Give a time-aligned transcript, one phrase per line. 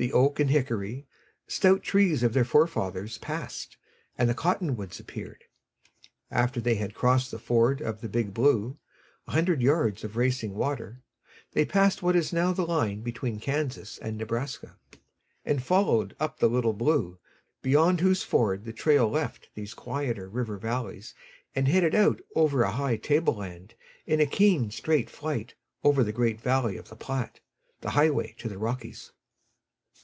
[0.00, 1.06] The oak and hickory,
[1.46, 3.76] stout trees of their forefathers, passed,
[4.16, 5.44] and the cottonwoods appeared.
[6.30, 8.78] After they had crossed the ford of the Big Blue
[9.26, 11.02] a hundred yards of racing water
[11.52, 14.78] they passed what is now the line between Kansas and Nebraska,
[15.44, 17.18] and followed up the Little Blue,
[17.60, 21.14] beyond whose ford the trail left these quieter river valleys
[21.54, 23.74] and headed out over a high table land
[24.06, 27.40] in a keen straight flight over the great valley of the Platte,
[27.82, 29.12] the highway to the Rockies.